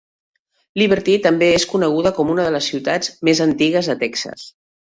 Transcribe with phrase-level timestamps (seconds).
[0.81, 4.49] Liberty també és coneguda com una de les ciutats més antigues de Texas.